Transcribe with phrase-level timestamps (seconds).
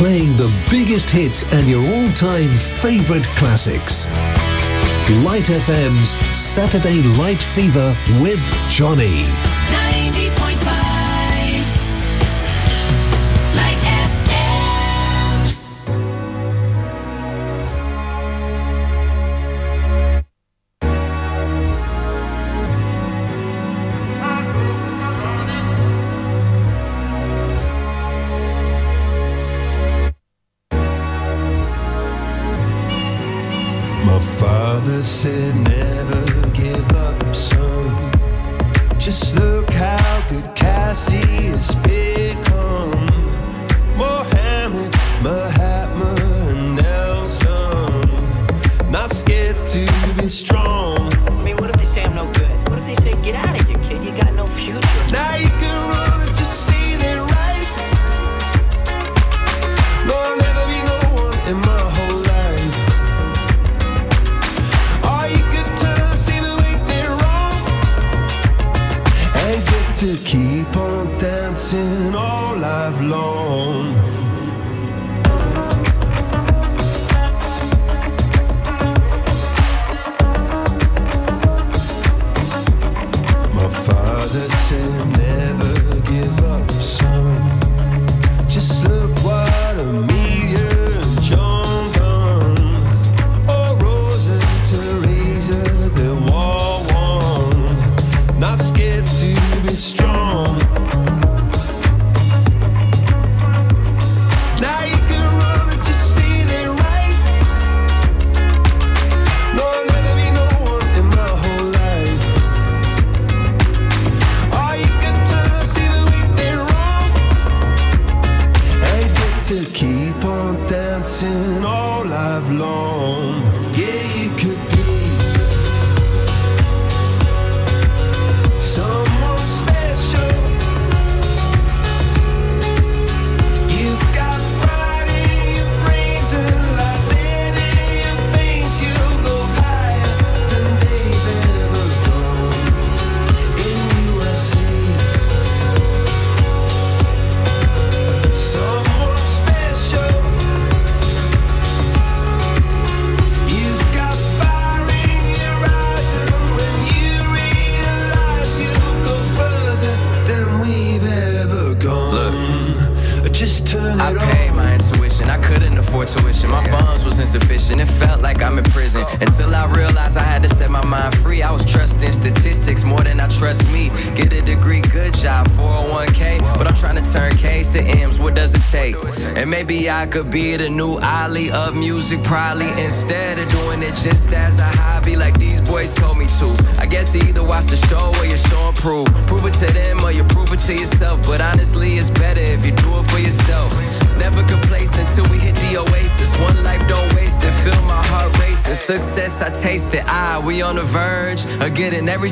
[0.00, 4.06] playing the biggest hits and your all time favourite classics.
[5.26, 8.40] Light FM's Saturday Light Fever with
[8.70, 9.26] Johnny.
[35.00, 35.69] blessed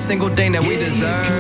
[0.08, 1.38] single thing that we deserve.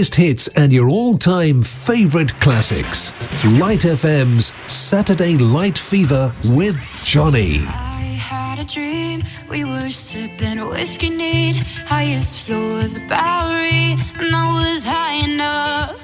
[0.00, 3.12] biggest hits and your all time favorite classics.
[3.60, 7.58] Light FM's Saturday Light Fever with Johnny.
[7.66, 14.34] I had a dream, we were sipping whiskey neat, highest floor of the Bowery, and
[14.34, 16.00] I was high enough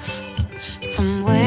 [0.79, 1.46] somewhere.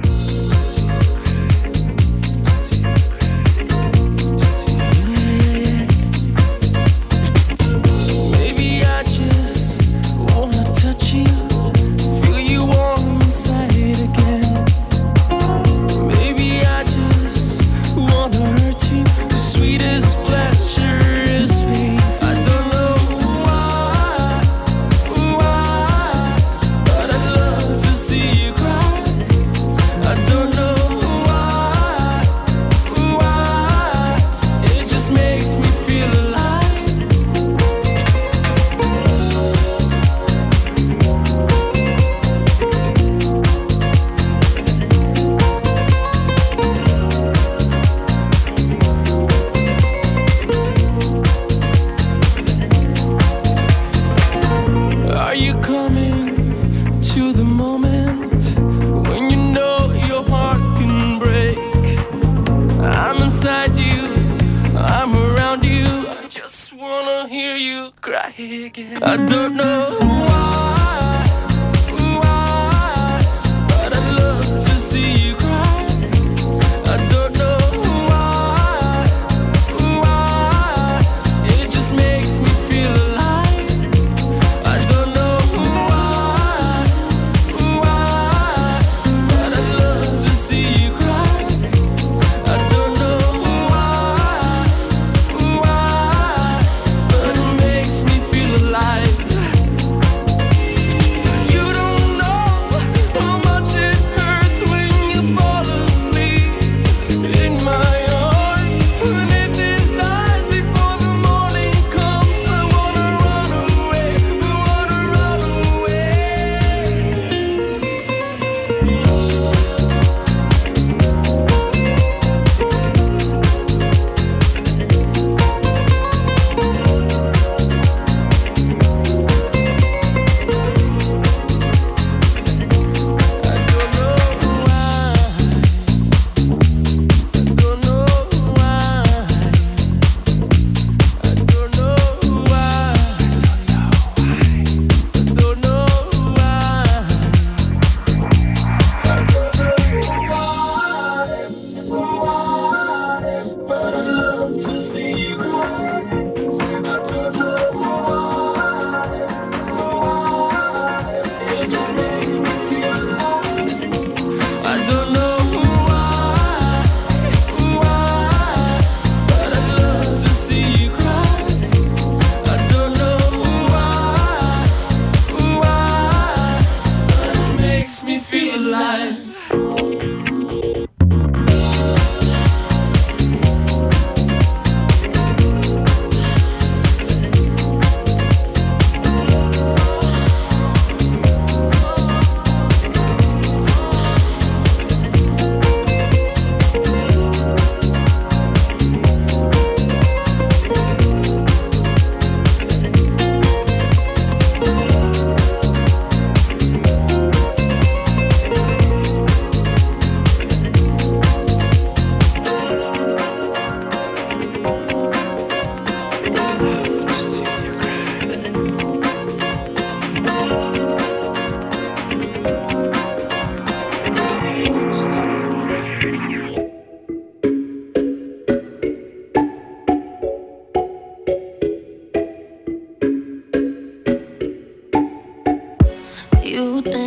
[236.51, 236.81] you.
[236.81, 237.00] think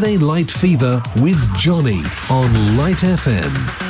[0.00, 3.89] Saturday Light Fever with Johnny on Light FM.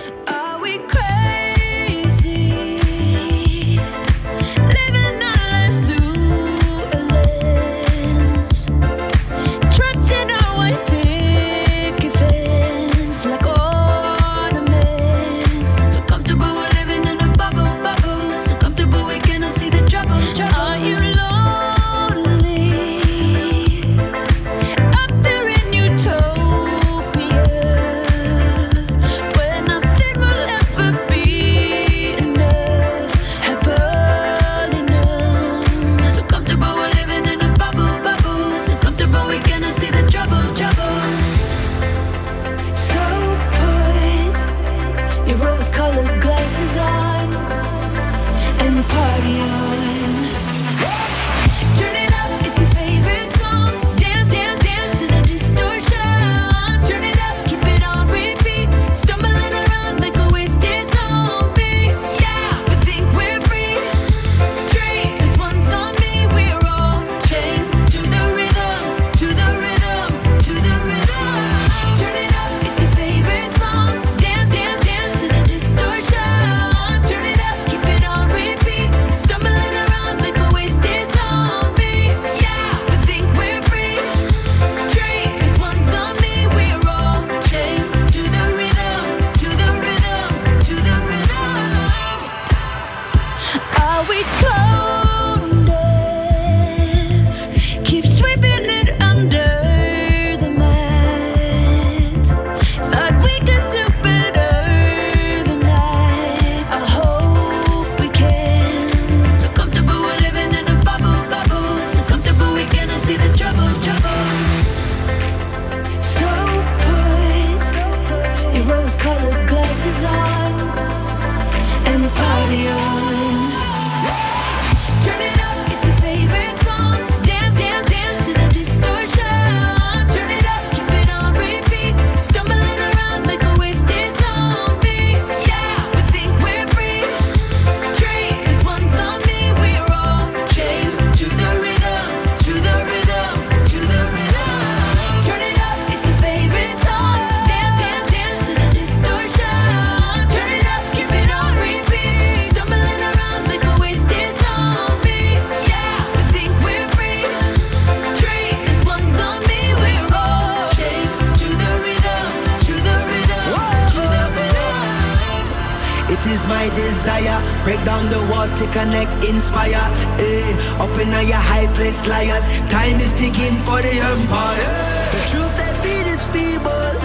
[166.75, 167.39] Desire.
[167.63, 169.85] Break down the walls to connect, inspire.
[170.19, 172.45] Eh, up in your high place, liars.
[172.69, 174.73] Time is ticking for the empire.
[175.15, 176.95] The truth they feed is feeble,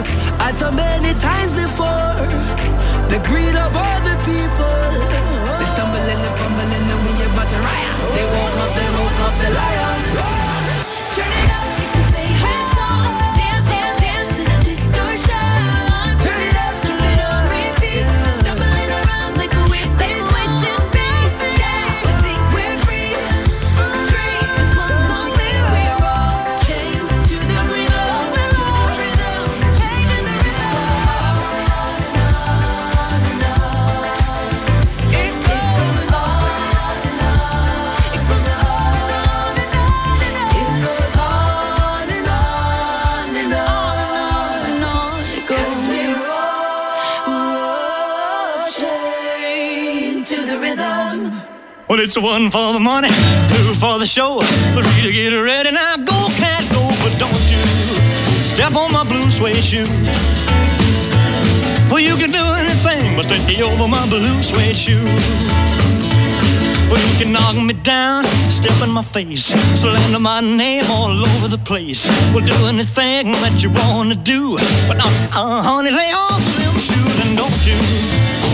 [0.46, 2.16] as so many times before.
[3.08, 4.76] The greed of other people.
[5.58, 7.96] They stumble and fumble and we about to riot.
[8.14, 10.12] They woke up, they woke up the lions.
[11.14, 11.75] Turn it up,
[52.06, 53.08] it's one for the money,
[53.48, 54.40] two for the show,
[54.74, 55.72] three to get ready.
[55.72, 57.62] Now go, can't go, but don't you
[58.46, 59.90] step on my blue suede shoe.
[61.90, 65.04] Well, you can do anything but stay over my blue suede shoe.
[66.88, 71.48] Well, you can knock me down, step in my face, slander my name all over
[71.48, 72.06] the place.
[72.32, 76.78] Well, do anything that you want to do, but uh, uh, honey, lay off them
[76.78, 77.78] shoes and don't you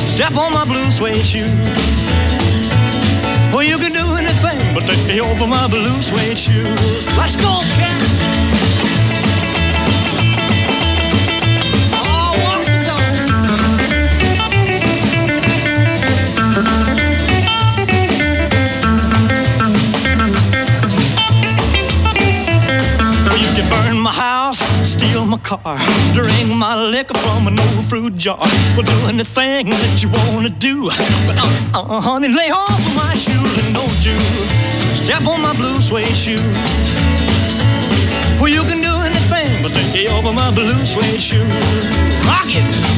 [0.08, 2.31] step on my blue suede shoe.
[3.52, 7.06] Well, you can do anything but take me over my blue suede shoes.
[7.18, 8.31] Let's go, cat.
[25.32, 25.78] My car,
[26.12, 28.38] drink my liquor from an old fruit jar.
[28.76, 30.90] Well, do anything that you wanna do,
[31.26, 34.18] but uh, uh, honey, lay off of my shoes and don't you
[34.94, 36.36] step on my blue suede shoe.
[38.38, 41.48] Well, you can do anything, but lay over my blue suede shoes.
[42.28, 42.91] Rock it.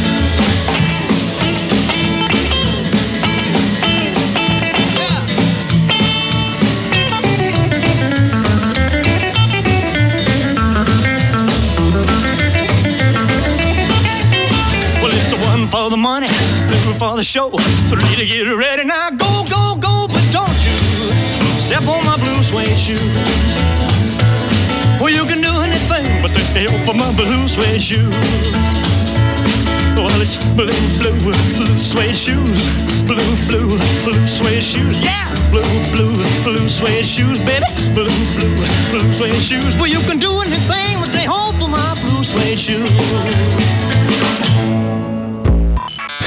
[16.05, 16.29] Money,
[16.69, 17.49] two for the show,
[17.89, 18.85] three to get ready.
[18.85, 20.77] Now go, go, go, but don't you
[21.65, 23.01] step on my blue suede shoe.
[25.01, 28.11] Well, you can do anything but stay over my blue suede shoe.
[29.97, 31.17] Well, it's blue, blue,
[31.57, 32.61] blue suede shoes.
[33.09, 35.01] Blue, blue, blue suede shoes.
[35.01, 35.33] Yeah!
[35.51, 36.13] Blue, blue,
[36.45, 37.65] blue suede shoes, baby.
[37.97, 38.57] Blue, blue,
[38.93, 39.75] blue suede shoes.
[39.77, 42.93] Well, you can do anything but stay home for my blue suede shoes.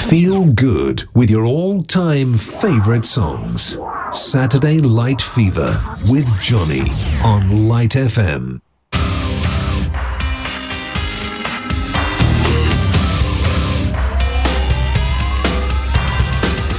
[0.10, 3.78] Feel good with your all time favourite songs.
[4.14, 5.78] Saturday Light Fever
[6.08, 6.90] with Johnny
[7.26, 8.62] on Light FM.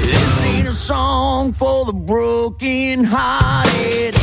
[0.01, 4.18] This ain't a song for the broken hearted.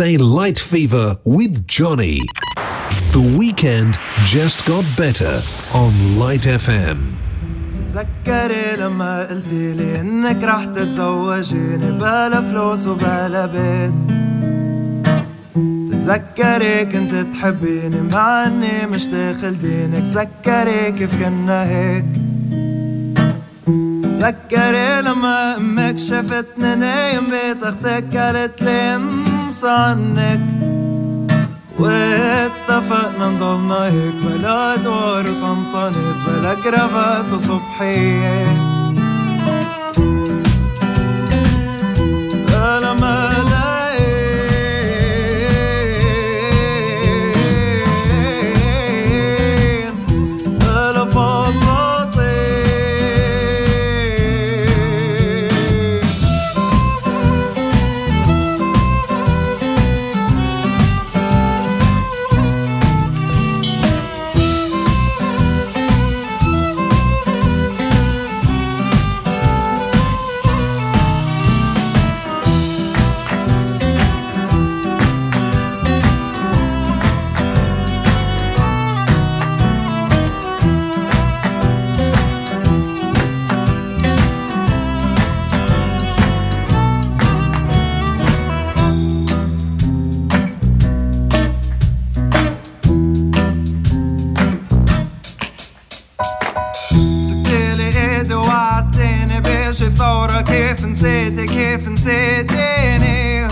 [0.00, 2.22] Saturday Light Fever with Johnny.
[3.12, 5.42] The weekend just got better
[5.74, 6.98] on Light FM.
[7.86, 13.92] تذكري لما قلتي لي إنك رح تتزوجيني بلا فلوس وبلا بيت
[15.92, 22.04] تذكري كنت تحبيني مع إني مش داخل دينك تذكري كيف كنا هيك
[24.02, 29.19] تذكري لما أمك شافتني نايم بيت أختك قالت لي
[29.60, 30.40] انسى عنك
[31.78, 38.59] واتفقنا نضلنا هيك بلا ادوار طنطنت بلا كرافات وصبحية.
[102.44, 103.46] vedere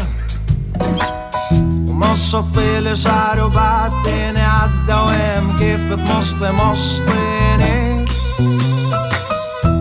[1.90, 8.04] Mosso pele saro batene addoem kiftet moste mostene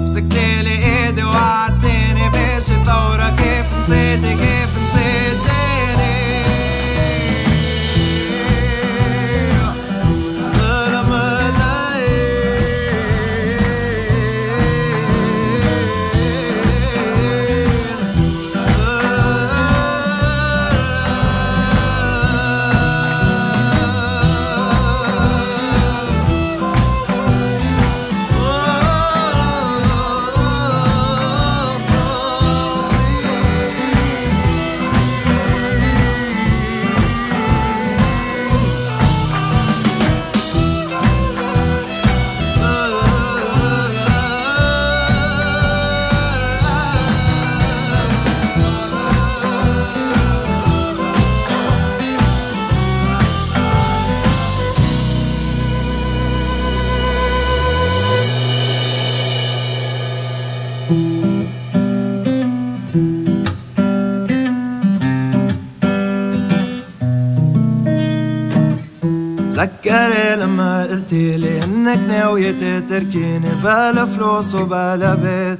[0.07, 0.75] Stekele
[1.07, 4.46] ede o atene peshe thora kiften sete kiften
[69.57, 75.59] تذكري لما قلتيلي إنك ناوية تتركيني بلا فلوس وبلا بيت.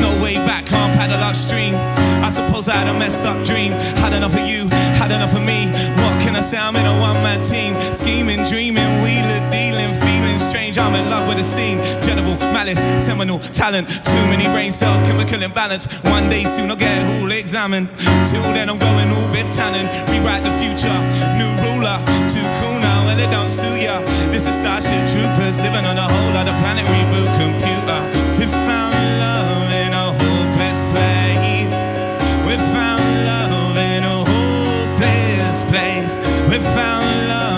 [0.00, 1.74] no way back, can't paddle upstream.
[2.22, 3.72] I suppose I had a messed up dream.
[4.02, 4.68] Had enough of you,
[5.00, 5.68] had enough of me.
[6.02, 6.58] What can I say?
[6.58, 7.72] I'm in a one man team.
[7.92, 10.76] Scheming, dreaming, wheeler, dealing, feeling strange.
[10.76, 11.78] I'm in love with the scene.
[12.02, 13.88] General, malice, seminal, talent.
[13.88, 15.86] Too many brain cells, chemical imbalance.
[16.04, 17.88] One day soon I'll get all examined.
[18.28, 19.88] Till then, I'm going all Biff Tannen.
[20.10, 20.98] Rewrite the future,
[21.40, 21.96] new ruler.
[22.28, 24.00] Too cool now, well, it don't suit ya.
[24.28, 26.84] This is Starship Troopers living on a whole other planet.
[26.84, 27.77] Reboot computer.
[36.48, 37.57] We found love.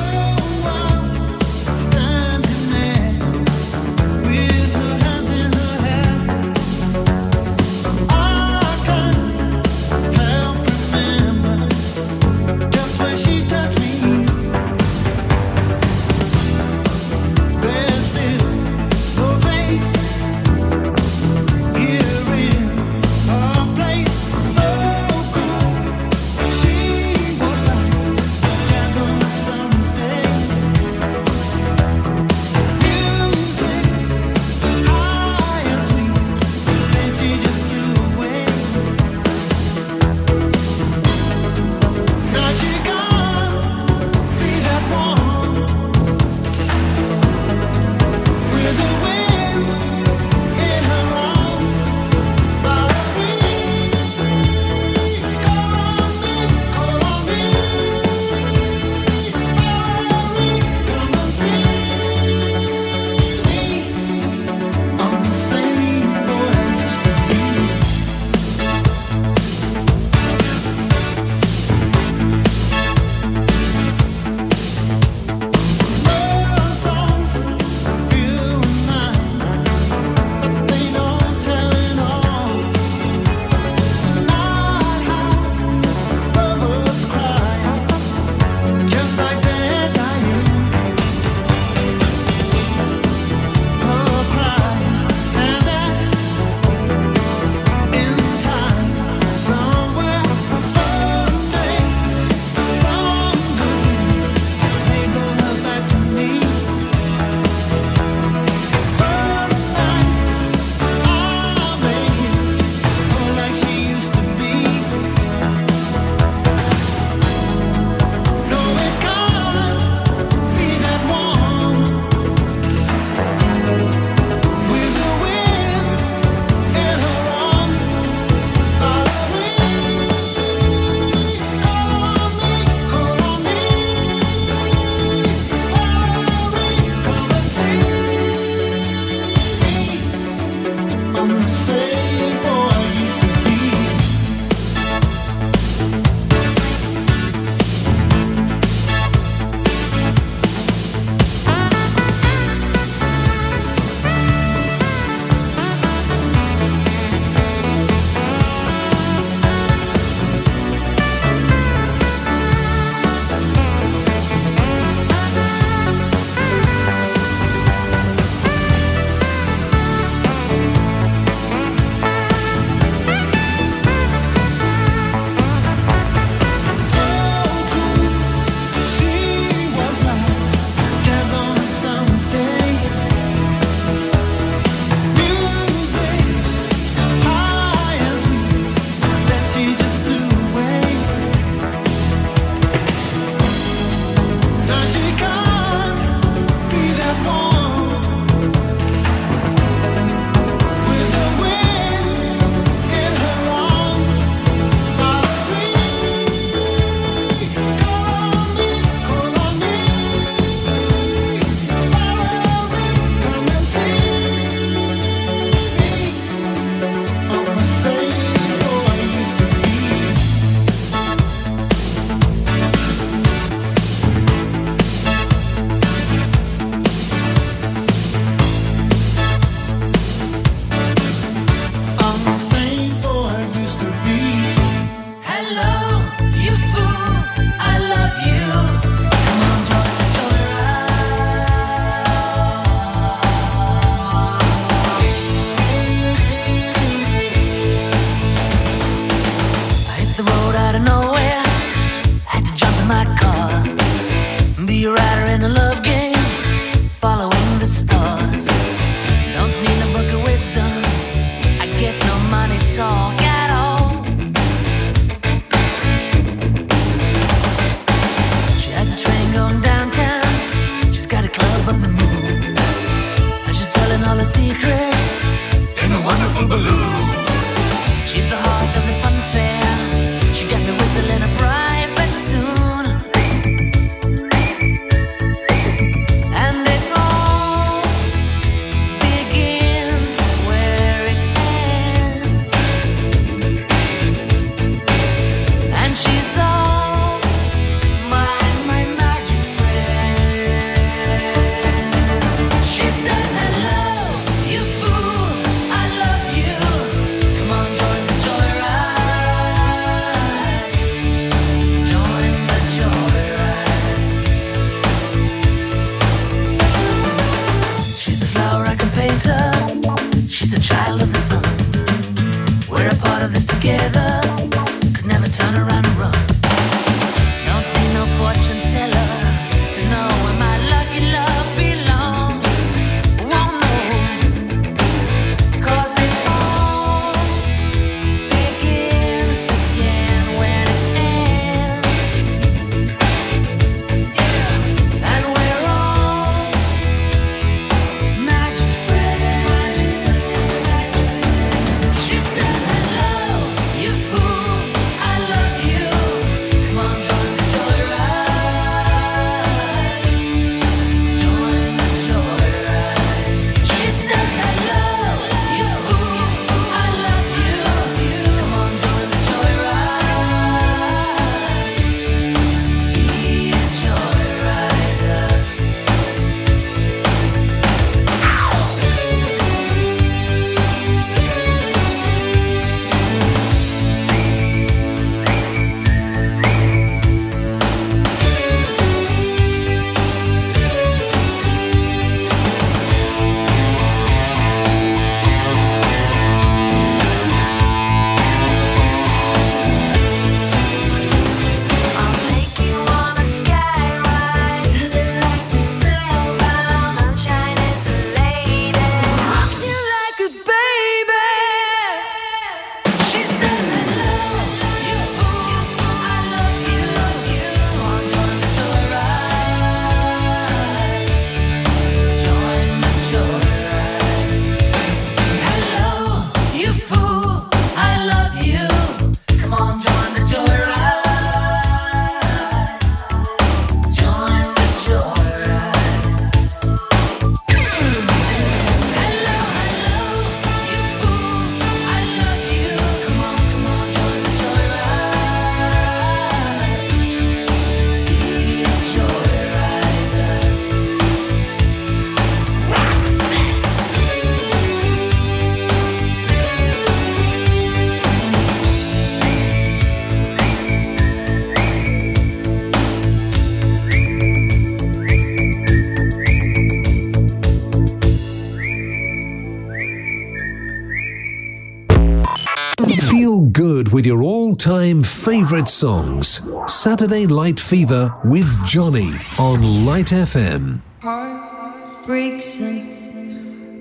[475.21, 476.41] favorite songs.
[476.65, 480.81] Saturday Light Fever with Johnny on Light FM.
[481.03, 482.03] And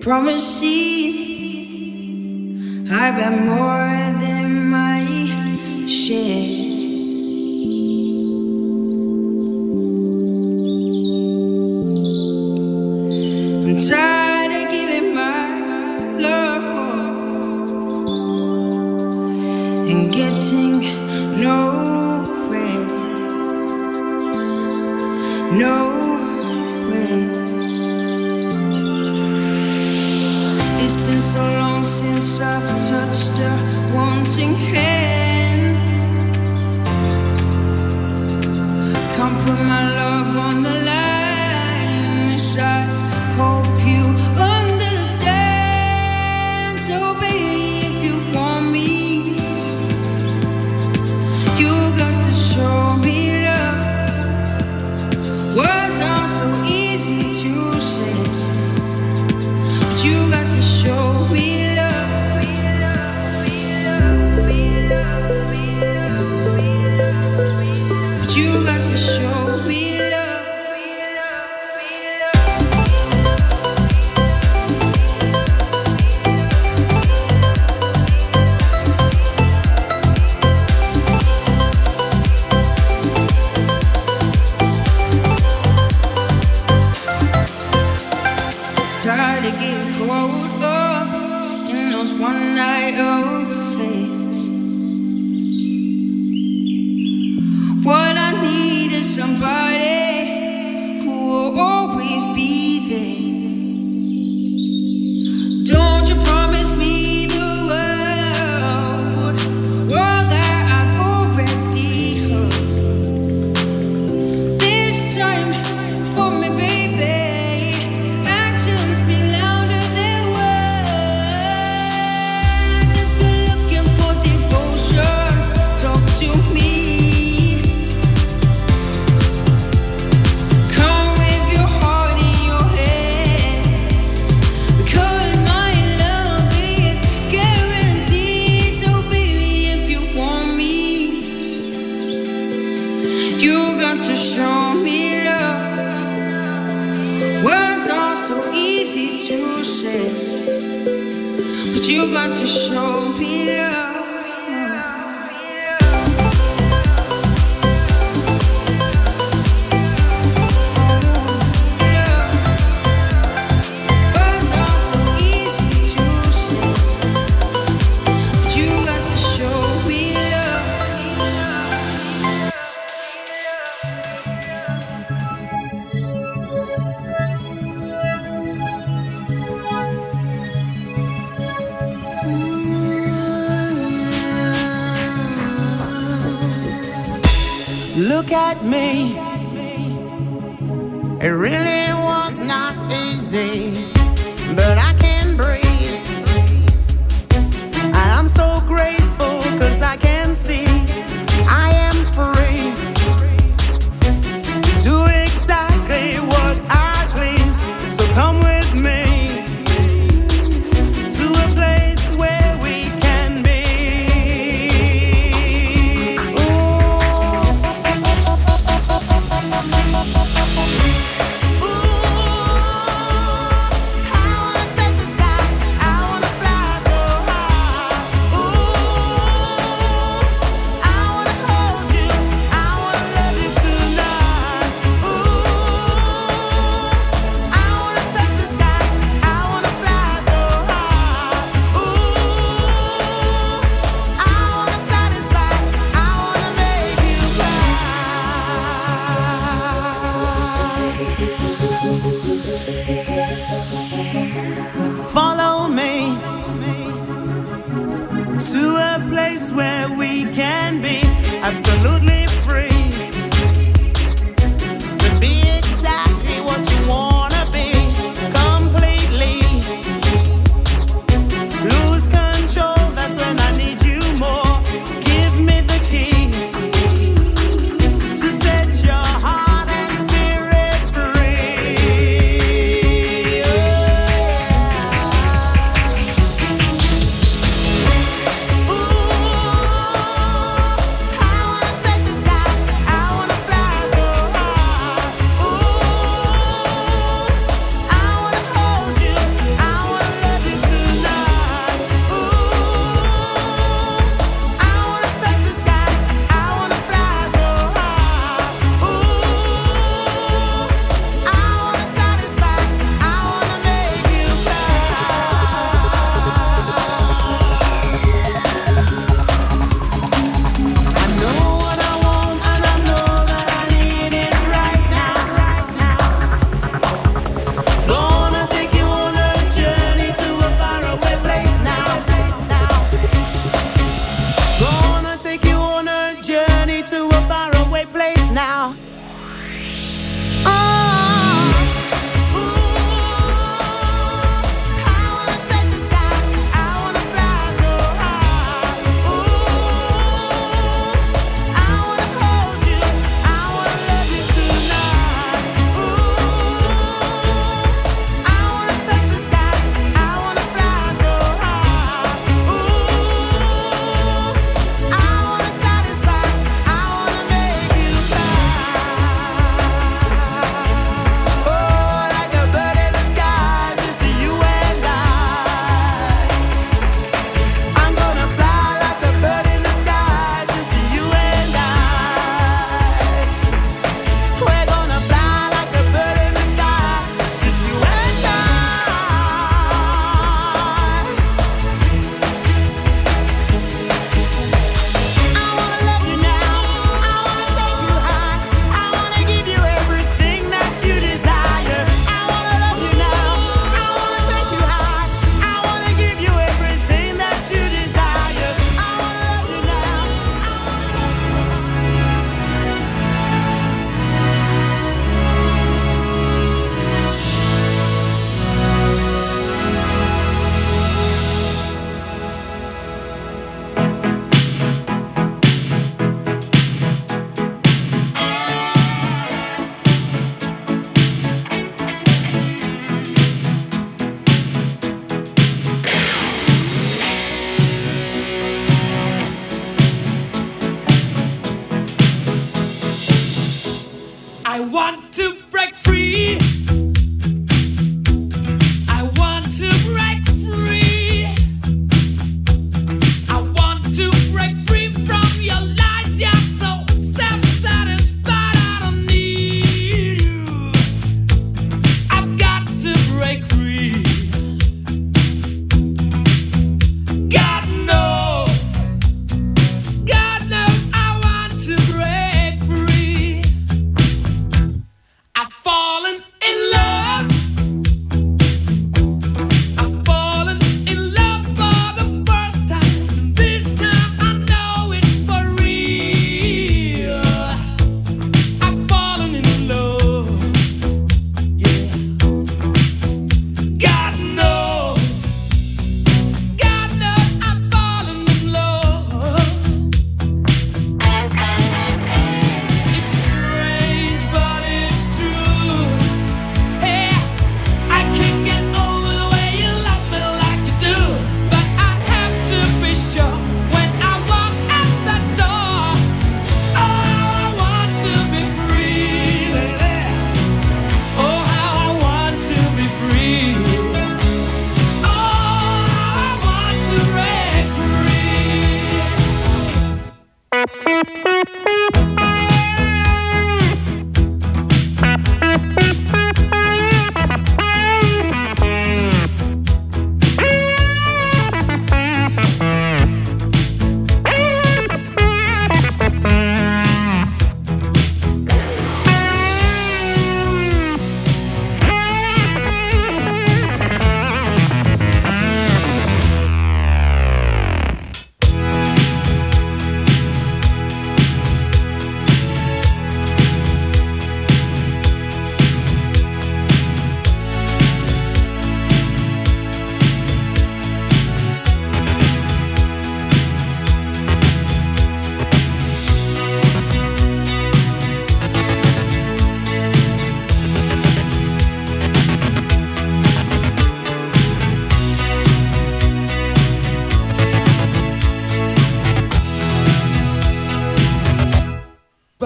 [0.03, 0.61] promises.
[2.93, 3.89] I've more
[4.21, 5.07] than my
[5.87, 6.60] share.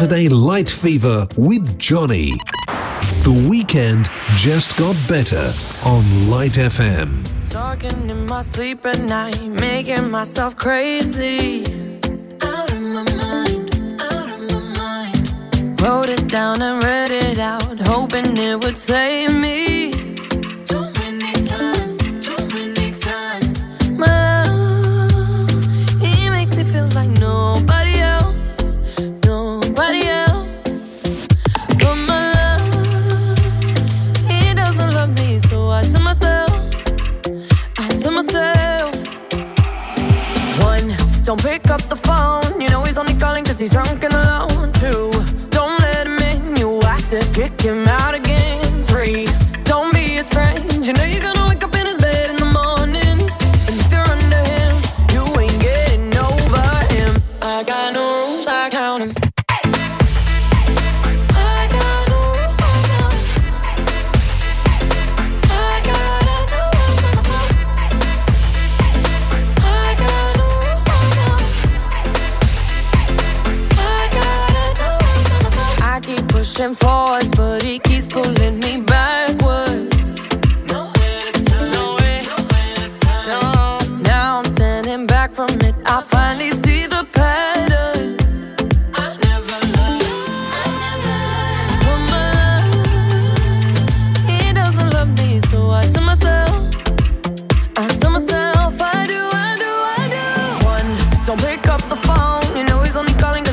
[0.00, 2.32] Saturday Light Fever with Johnny.
[3.22, 5.52] The weekend just got better
[5.84, 7.22] on Light FM.
[7.50, 11.64] Talking in my sleep at night, making myself crazy.
[12.40, 15.80] Out of my mind, out of my mind.
[15.82, 19.59] Wrote it down and read it out, hoping it would save me.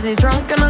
[0.07, 0.66] He's drunk and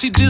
[0.00, 0.08] Too?
[0.08, 0.29] Do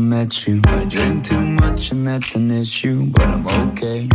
[0.00, 0.62] I met you.
[0.64, 4.08] I drink too much and that's an issue, but I'm okay.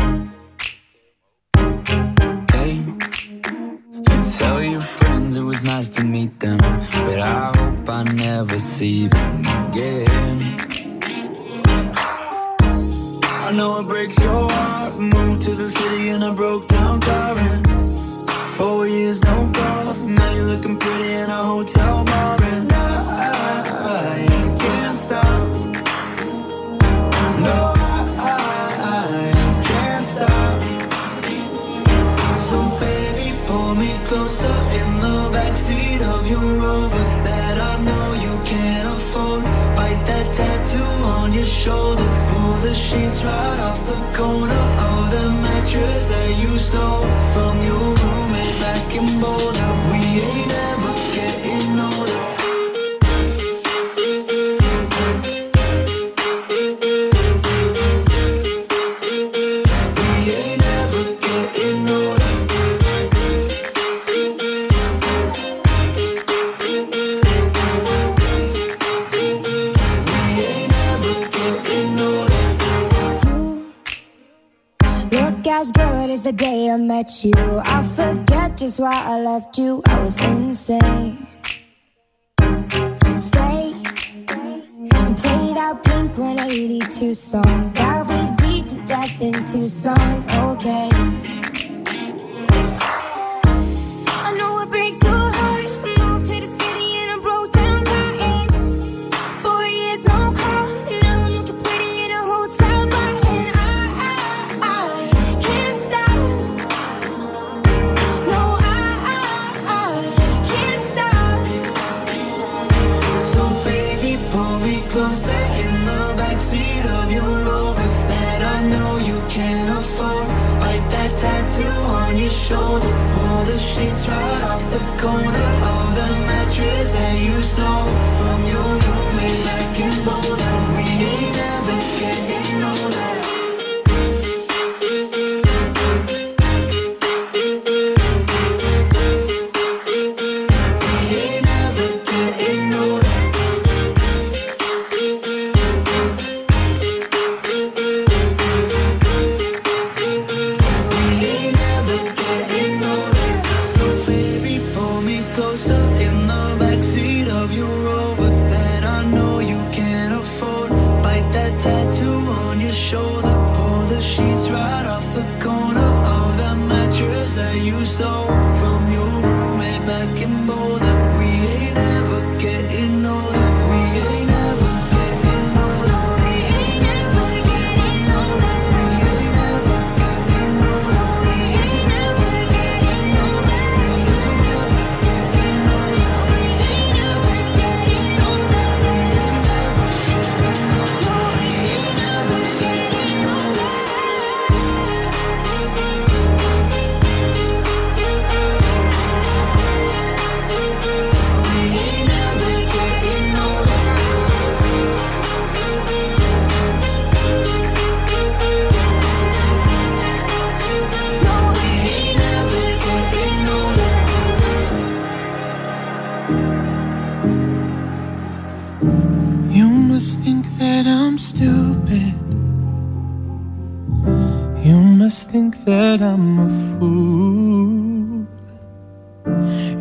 [225.98, 228.28] That I'm a fool.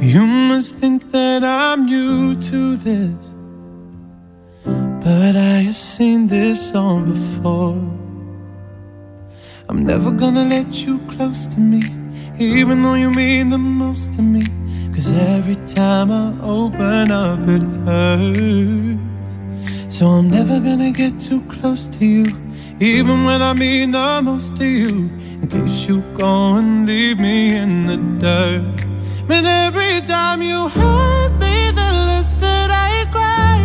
[0.00, 3.34] You must think that I'm new to this.
[4.64, 7.82] But I have seen this song before.
[9.68, 11.82] I'm never gonna let you close to me,
[12.38, 14.44] even though you mean the most to me.
[14.94, 19.34] Cause every time I open up, it hurts.
[19.88, 22.26] So I'm never gonna get too close to you,
[22.78, 25.10] even when I mean the most to you.
[25.44, 28.86] In case you go and leave me in the dirt.
[29.26, 33.58] But every time you hurt me, the less that I cry.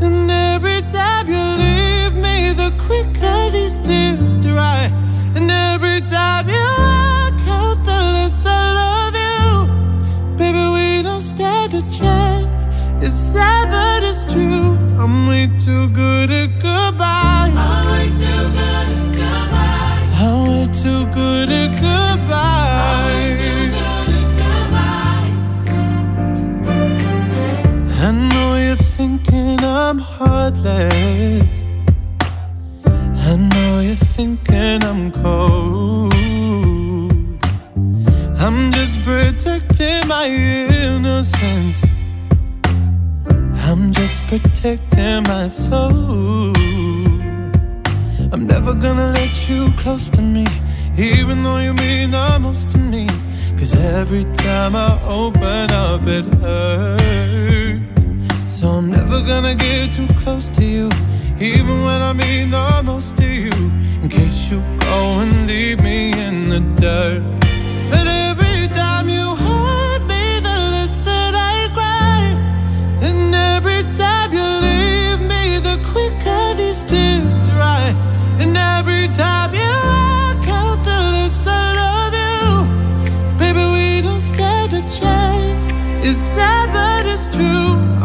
[0.00, 4.92] And every time you leave me, the quicker these tears dry.
[5.34, 10.36] And every time you walk out, the less I love you.
[10.36, 12.60] Baby, we don't stand a chance.
[13.04, 14.78] It's sad, but it's true.
[15.02, 17.50] I'm way too good at goodbye.
[17.56, 18.41] I'm way too
[20.82, 23.38] too good at goodbye.
[28.04, 31.64] I know you're thinking I'm heartless.
[33.30, 36.12] I know you're thinking I'm cold.
[38.44, 41.80] I'm just protecting my innocence.
[43.68, 46.52] I'm just protecting my soul.
[48.32, 50.46] I'm never gonna let you close to me,
[50.98, 53.06] even though you mean the most to me.
[53.56, 58.06] Cause every time I open up, it hurts.
[58.56, 60.90] So I'm never gonna get too close to you,
[61.38, 63.52] even when I mean the most to you.
[64.02, 67.22] In case you go and leave me in the dirt.
[67.90, 68.21] But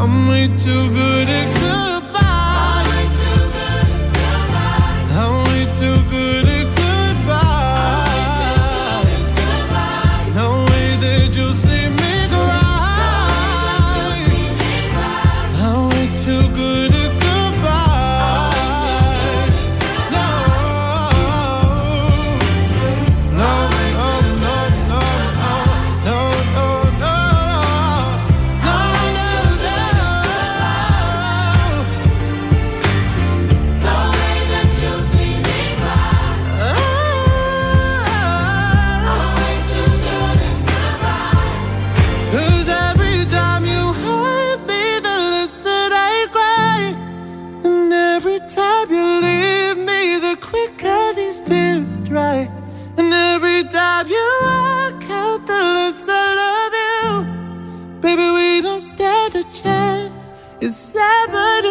[0.09, 1.56] I'm way too good at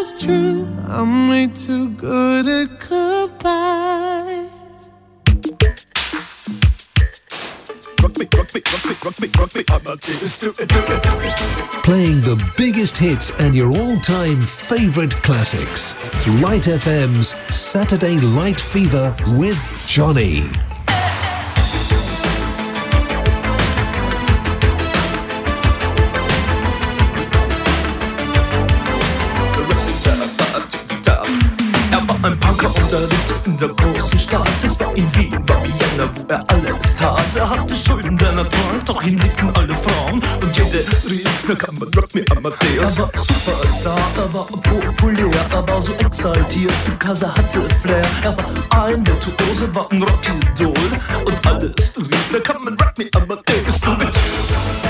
[0.07, 0.67] sad, it's true.
[0.89, 4.49] I'm way too good at goodbye.
[8.03, 11.03] Rock me, rock me, rock me, rock me, rock me, Amadeus, do it, do it,
[11.03, 11.83] do it.
[11.83, 15.95] Playing the biggest hits and your all time favorite classics.
[16.41, 20.45] Light FM's Saturday Light Fever with Johnny.
[32.87, 34.49] Ein Punker und er lebte in der großen Stadt.
[34.63, 37.37] Es war in Wien, war Vienna, wo er alles tat.
[37.37, 40.23] Er hatte Schulden, der Natur, doch ihn liebten alle Frauen.
[40.41, 42.97] Und jede rief, na kann man rock me Amadeus.
[42.97, 48.05] Er war Superstar, er war populär, er war so exaltiert, because hatte Flair.
[48.23, 50.75] Er war ein Virtuose, war ein Rockidol.
[51.25, 53.81] Und alles rief, na kann man rock me Amadeus.
[53.81, 54.86] Du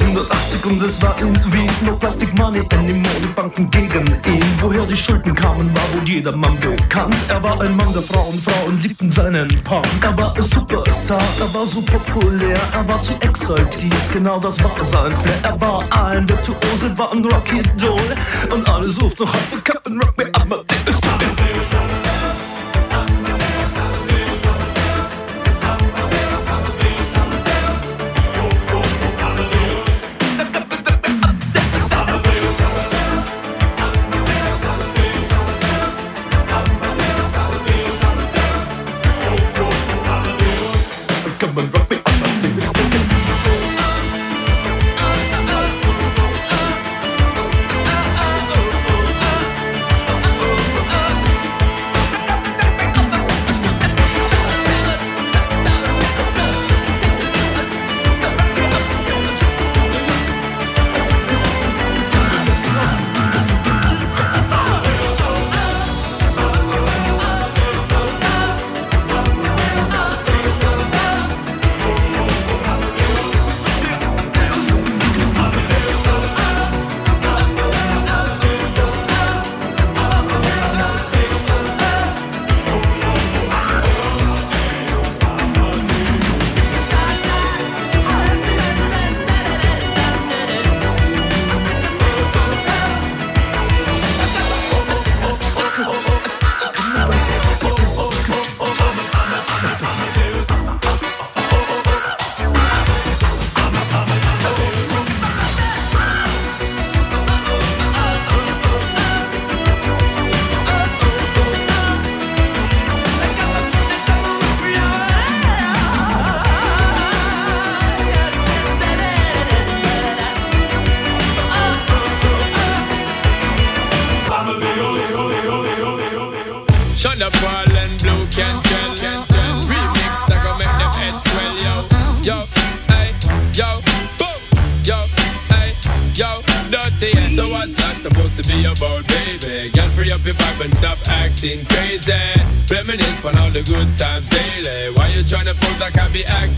[0.00, 4.44] um 1780 und es war in Wien No Plastic Money anymore, die Banken gegen ihn.
[4.60, 7.16] Woher die Schulden kamen, war wohl jedermann bekannt.
[7.28, 9.86] Er war ein Mann der Frauen, Frauen liebten seinen Punk.
[10.00, 14.72] Er war ein Superstar, er war so populär Er war zu exaltiert, genau das war
[14.82, 15.38] sein Flair.
[15.42, 18.16] Er war ein Virtuose, war ein Rocky-Doll
[18.50, 20.93] Und alle suchten noch heute Captain Rock Me Amadeus Come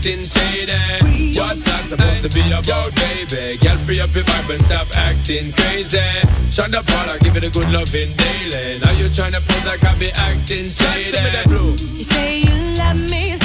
[0.07, 1.37] acting shady?
[1.37, 3.57] What's that supposed to be about, baby?
[3.57, 5.99] Girl, free up your vibe and stop acting crazy.
[6.51, 8.79] Shut up, I give it a good loving daily.
[8.79, 11.17] Now you tryna pose like I be acting shady.
[11.97, 13.37] You say you love me,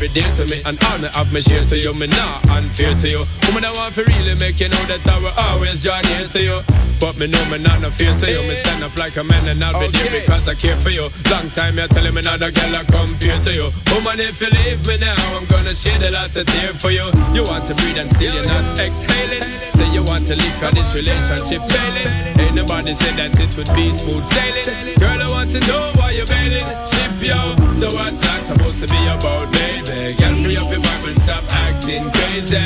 [0.00, 3.08] you're dear to me, and honor of me share to you, me not unfair to
[3.08, 3.24] you.
[3.46, 6.42] Woman, I want to really make you know that I will always join here to
[6.42, 6.60] you.
[7.00, 8.42] But me know me not no fear to you.
[8.48, 11.08] Me stand up like a man and I'll be there because I care for you.
[11.30, 13.70] Long time you're telling me not a girl I compare to you.
[13.94, 17.06] Woman, if you leave me now, I'm gonna shed a lot of tear for you.
[17.32, 19.46] You want to breathe and still you're not exhaling.
[19.74, 22.27] Say you want to leave cause this relationship failing.
[22.48, 24.96] Ain't nobody said that it would be smooth sailing.
[24.96, 26.64] Girl, I want to know why you're bailing.
[26.88, 27.36] Ship yo.
[27.76, 30.16] So what's that supposed to be about, baby?
[30.16, 32.56] Girl, free up your vibe and stop acting crazy.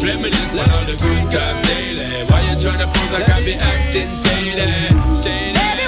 [0.00, 2.24] Reminisce on all the good times daily.
[2.32, 4.96] Why you tryna pose I be acting shady?
[5.20, 5.85] Shady.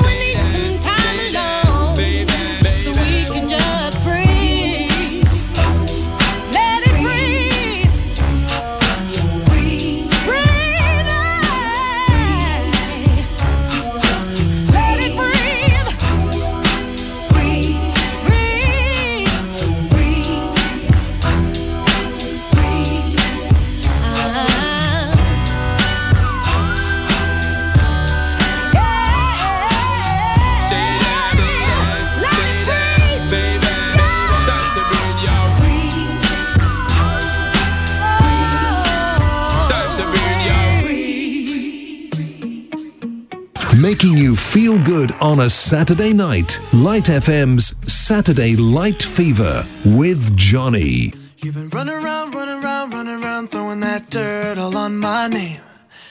[44.85, 46.59] Good on a Saturday night.
[46.73, 51.13] Light FM's Saturday Light Fever with Johnny.
[51.39, 55.61] You've been running around, running around, running around, throwing that dirt all on my name.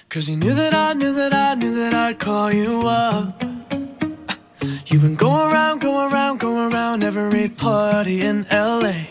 [0.09, 3.41] Cause you knew that I knew that I knew that I'd call you up.
[4.87, 9.07] You've been going around, going around, going around every party in LA.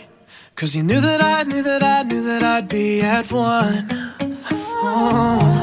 [0.54, 3.88] Cause you knew that I knew that I knew that I'd be at one.
[4.88, 5.55] Oh,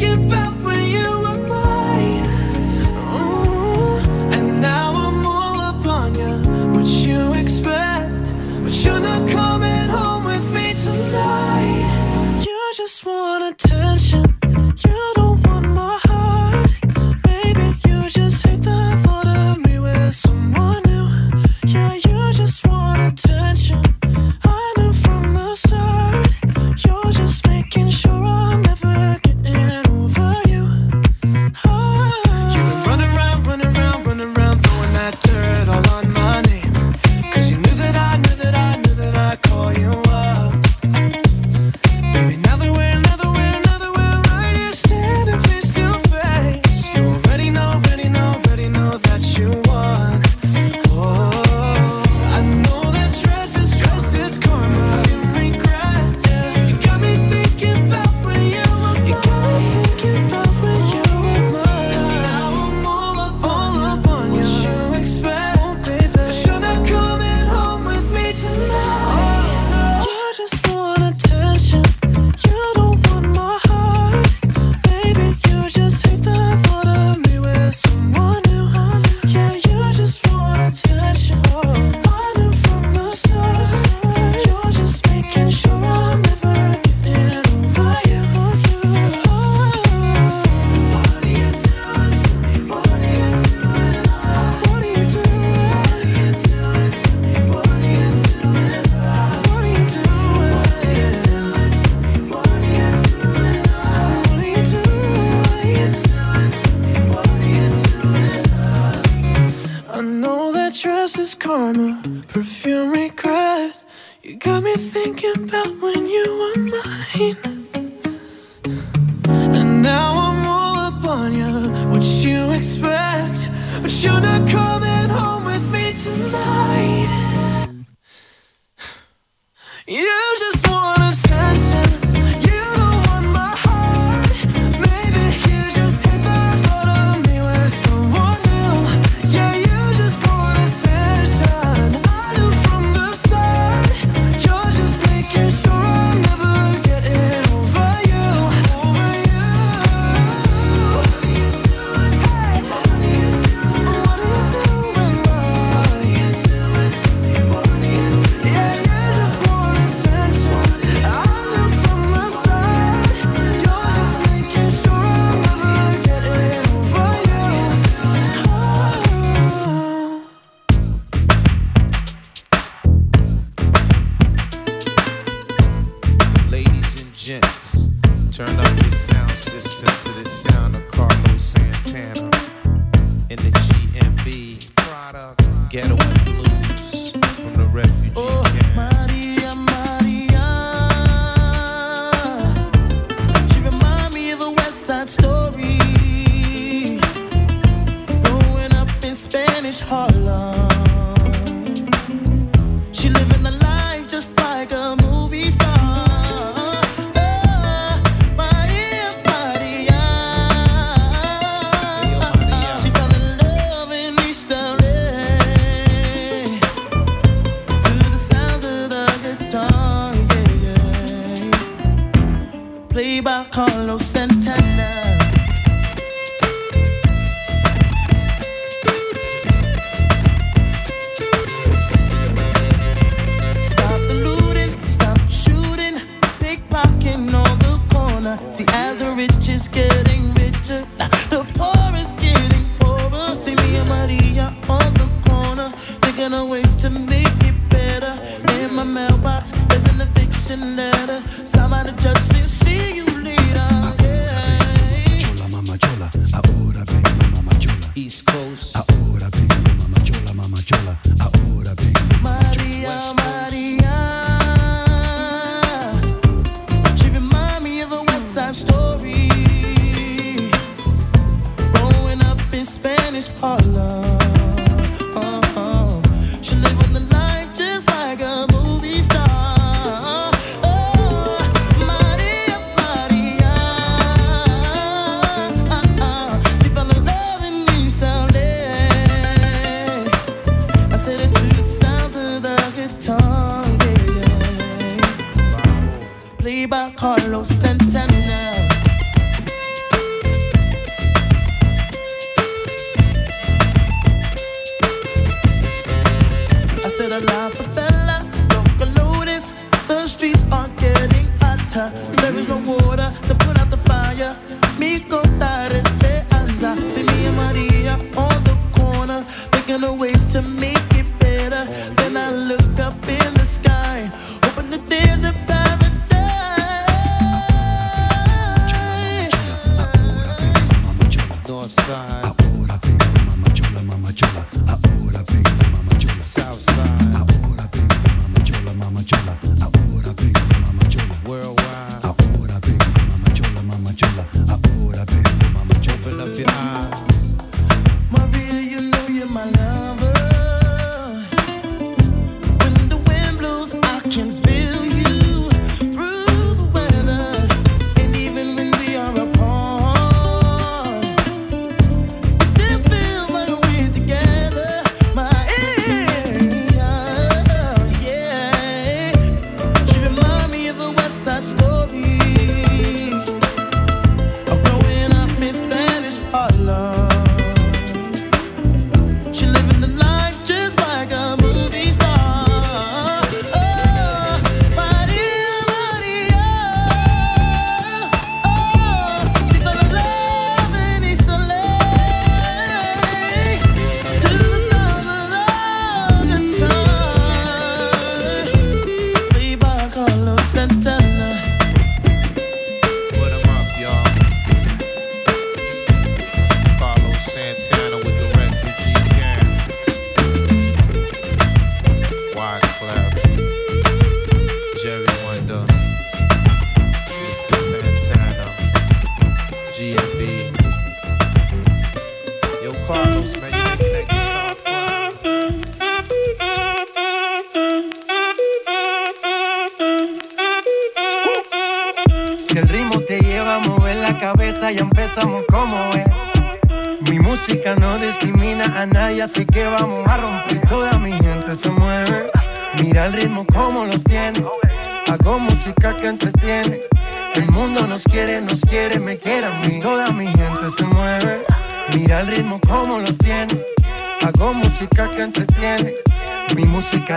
[0.00, 0.49] me thinking about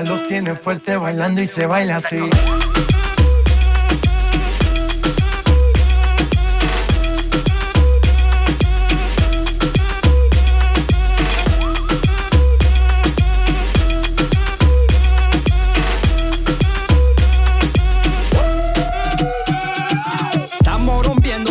[0.03, 2.19] los tiene fuerte bailando y se baila así.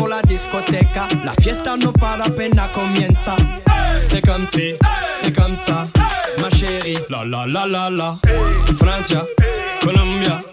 [0.08, 3.34] La discoteca, la fiesta no para, pena comienza.
[3.66, 4.74] Hey, c'est comme si,
[5.10, 5.88] c'est comme ça.
[7.24, 8.18] la la la la la.
[8.78, 9.24] Francia,
[9.82, 10.51] Colombia.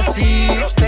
[0.00, 0.79] así.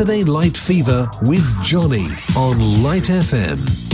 [0.00, 3.89] Saturday Light Fever with Johnny on Light FM.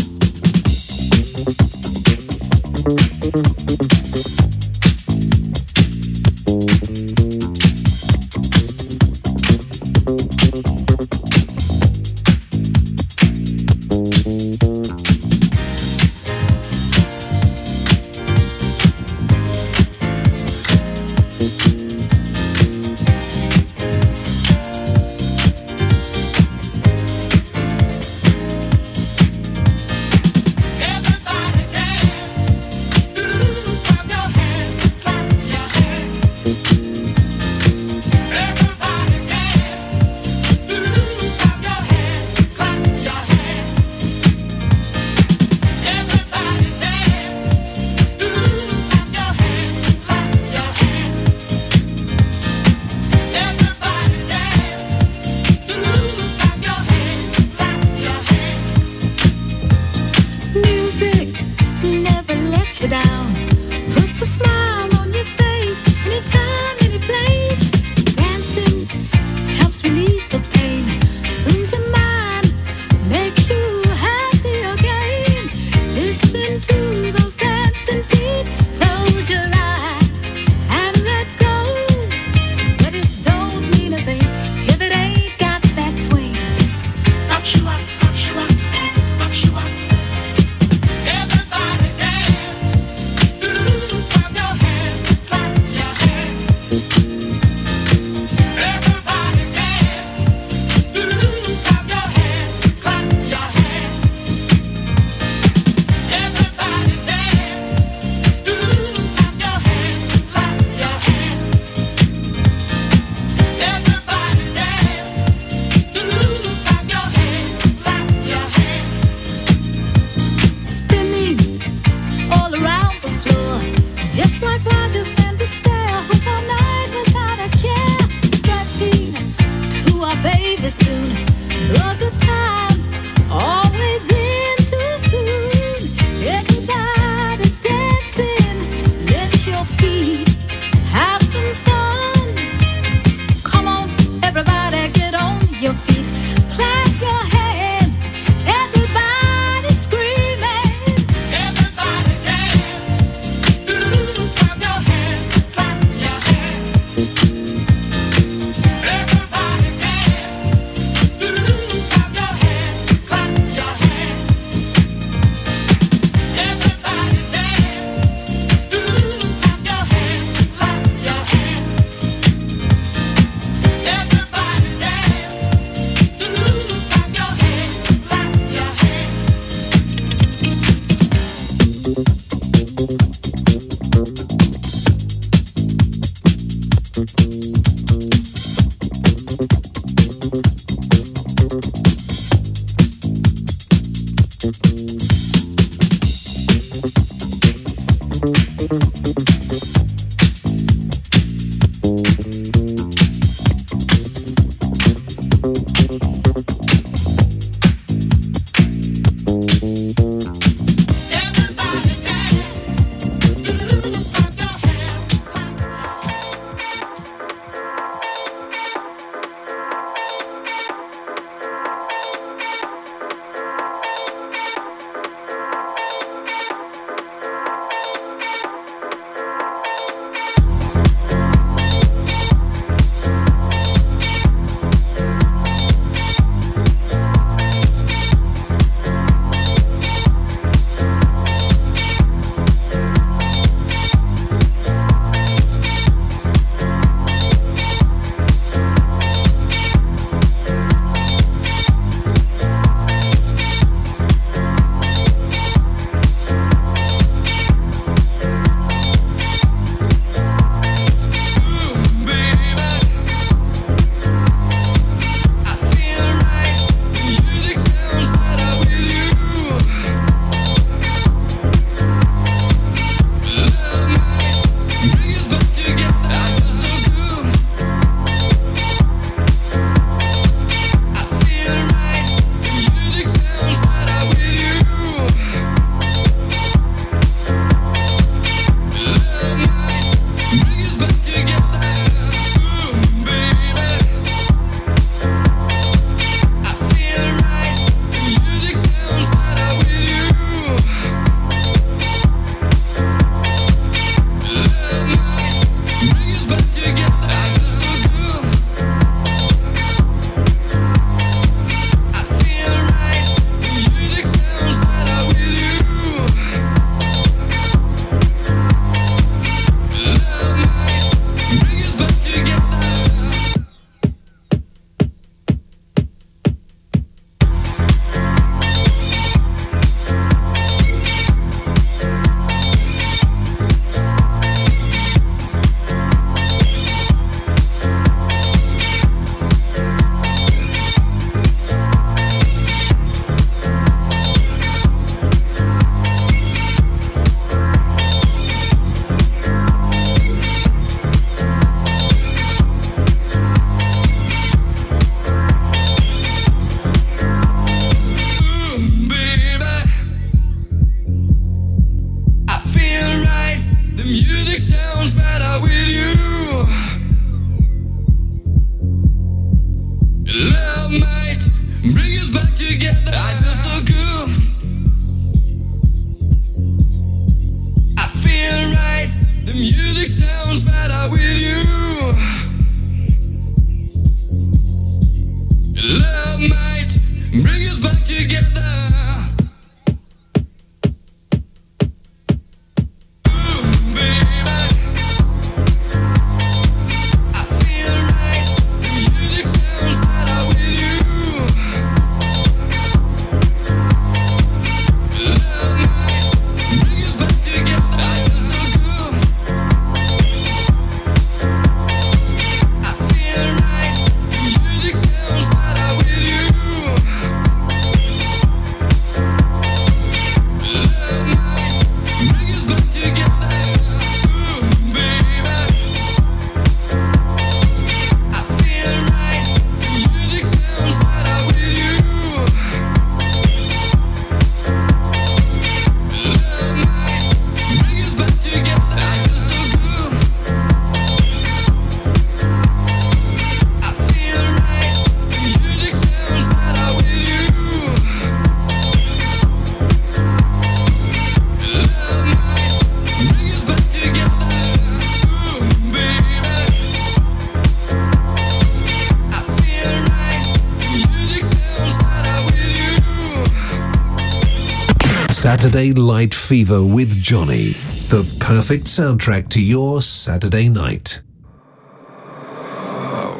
[465.47, 467.53] Saturday Light Fever with Johnny.
[467.89, 471.03] The perfect soundtrack to your Saturday night.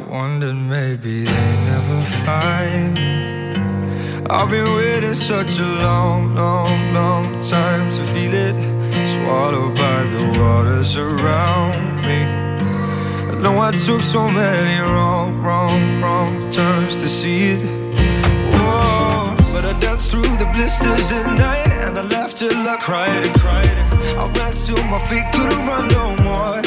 [0.09, 4.25] Wondered maybe they never find me.
[4.29, 8.55] I've been waiting such a long, long, long time to feel it.
[9.07, 12.23] Swallowed by the waters around me.
[13.31, 17.86] I know I took so many wrong, wrong, wrong turns to see it.
[19.57, 23.33] But I danced through the blisters at night and I laughed till I cried and
[23.39, 23.77] cried.
[24.21, 26.61] I ran till my feet couldn't run no more.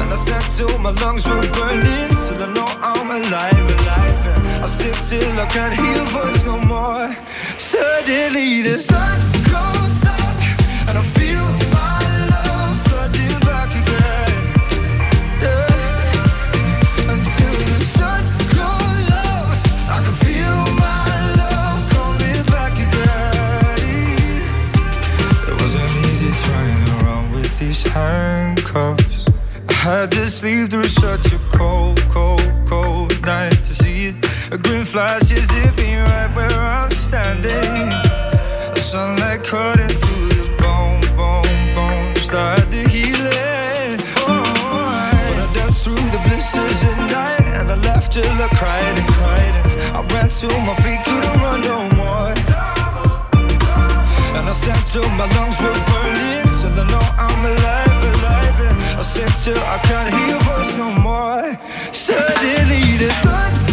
[0.00, 4.66] And I sat till my lungs were burning Till I know I'm alive, alive I
[4.66, 7.14] sit till I can't hear your voice no more
[7.58, 9.45] Suddenly the sun
[27.96, 29.24] handcuffs
[29.68, 34.16] I had to sleep through such a cold, cold, cold night to see it.
[34.50, 37.88] A green flash is hit me right where I'm standing.
[38.74, 42.14] The sunlight cut into the bone, bone, bone.
[42.16, 43.98] Start the healing.
[44.28, 44.42] Oh,
[45.28, 49.08] but I danced through the blisters at night and I laughed till I cried and
[49.18, 49.54] cried.
[49.98, 52.32] I ran till my feet couldn't run no more.
[54.36, 57.85] And I sat till my lungs were burning Till I know I'm alive,
[59.14, 61.58] till I can't hear your voice no more.
[61.92, 63.65] Suddenly the sun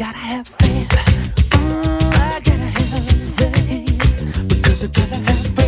[0.00, 0.88] gotta have faith.
[1.50, 3.04] Mm, I gotta have
[3.36, 5.59] faith because I gotta have faith.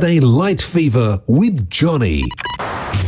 [0.00, 2.24] Saturday Light Fever with Johnny.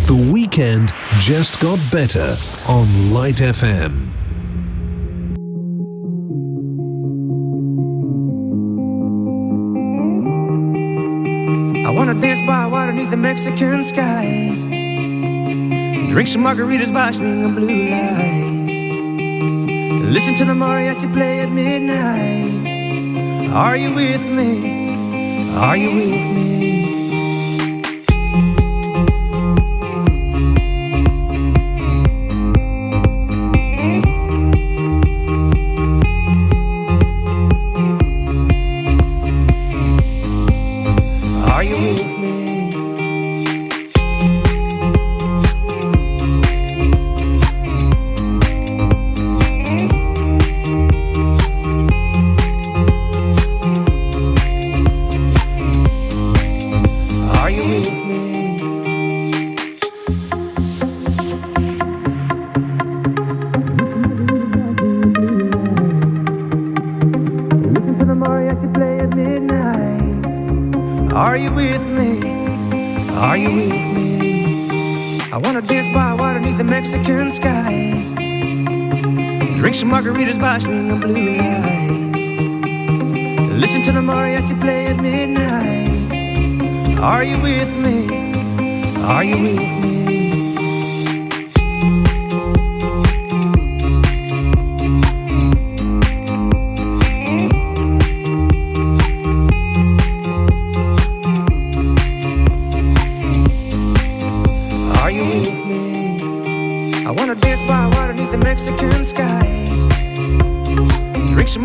[0.04, 2.36] The weekend just got better
[2.68, 4.12] on Light FM.
[11.86, 14.50] I wanna dance by water neath the Mexican sky.
[16.10, 18.72] Drink some margaritas by string of blue lights.
[20.12, 23.48] Listen to the mariachi play at midnight.
[23.50, 25.54] Are you with me?
[25.56, 26.51] Are you with me?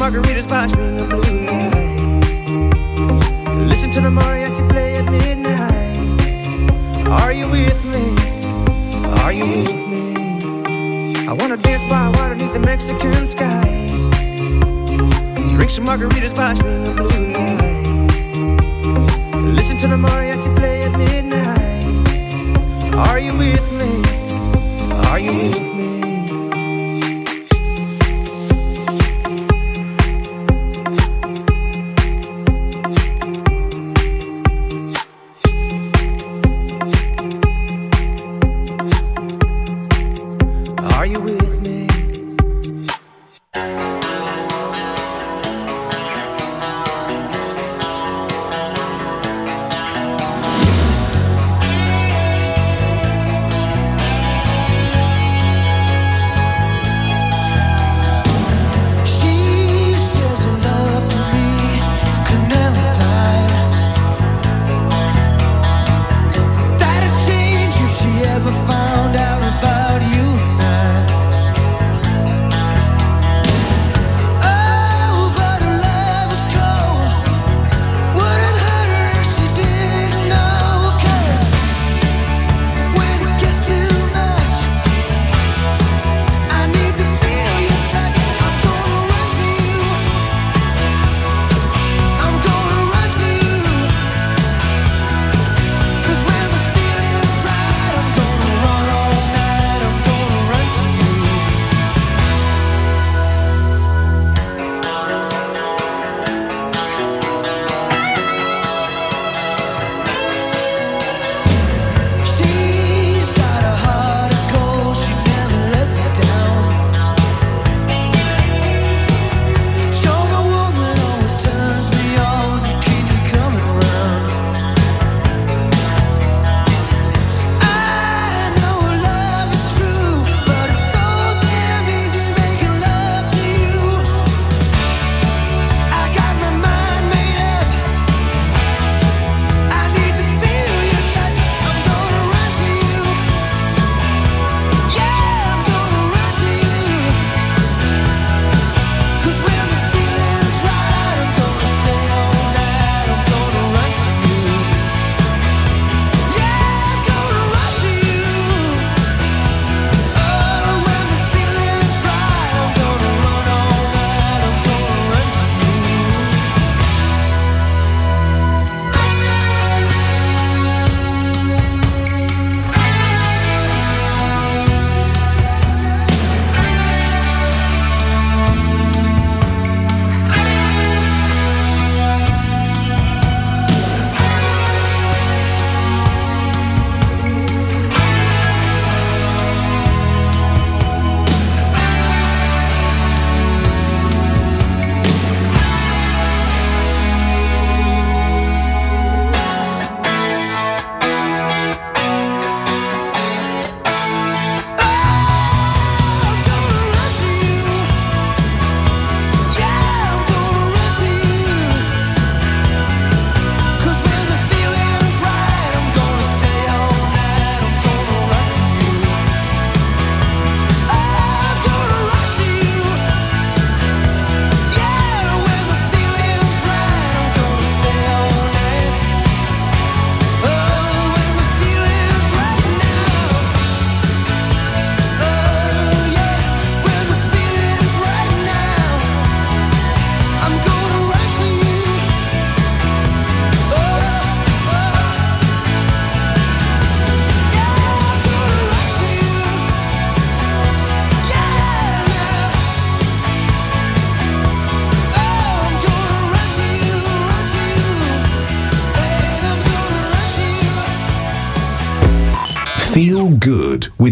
[0.10, 1.27] margaritas, watch me.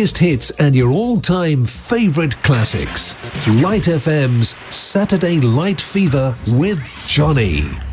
[0.00, 3.14] Biggest hits and your all time favourite classics.
[3.60, 7.89] Light FM's Saturday Light Fever with Johnny.